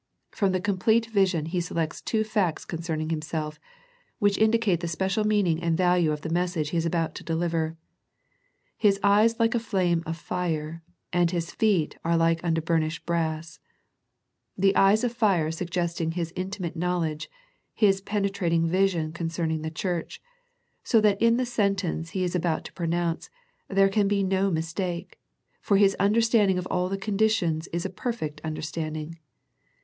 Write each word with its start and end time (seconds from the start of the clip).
From 0.31 0.51
the 0.51 0.59
complete 0.59 1.05
vision 1.05 1.45
He 1.45 1.61
selects 1.61 2.01
two 2.01 2.23
facts 2.23 2.65
concerning 2.65 3.11
Himself, 3.11 3.59
which 4.17 4.35
indicate 4.35 4.79
the 4.79 4.87
special 4.87 5.23
meaning 5.27 5.61
and 5.61 5.77
value 5.77 6.11
of 6.11 6.21
the 6.21 6.29
message 6.31 6.71
He 6.71 6.77
is 6.77 6.87
about 6.87 7.13
to 7.13 7.23
deliver," 7.23 7.77
His 8.85 8.99
eyes 9.03 9.39
like 9.39 9.53
a 9.53 9.59
flame 9.59 10.01
of 10.07 10.17
fire, 10.17 10.81
and 11.13 11.29
His 11.29 11.51
feet 11.51 11.99
are 12.03 12.17
like 12.17 12.43
unto 12.43 12.61
burn 12.61 12.81
ished 12.81 13.05
brass," 13.05 13.59
the 14.57 14.75
eyes 14.75 15.03
of 15.03 15.13
fire 15.13 15.51
suggesting 15.51 16.13
His 16.13 16.31
in 16.31 16.49
timate 16.49 16.75
knowledge. 16.75 17.29
His 17.71 18.01
penetrating 18.01 18.67
vision 18.67 19.11
con 19.13 19.27
cerning 19.27 19.61
the 19.61 19.69
church, 19.69 20.19
so 20.83 20.99
that 20.99 21.21
in 21.21 21.37
the 21.37 21.45
sentence 21.45 22.09
He 22.09 22.23
is 22.23 22.33
about 22.33 22.65
to 22.65 22.73
pronounce, 22.73 23.29
there 23.67 23.87
can 23.87 24.07
be 24.07 24.23
no 24.23 24.49
mistake, 24.49 25.19
for 25.61 25.77
His 25.77 25.95
understanding 25.99 26.57
of 26.57 26.65
all 26.71 26.89
the 26.89 26.97
conditions 26.97 27.67
is 27.67 27.85
a 27.85 27.89
perfect 27.91 28.41
understanding. 28.43 29.19